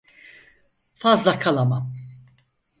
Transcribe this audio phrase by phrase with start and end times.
[0.95, 1.91] Fazla kalamam.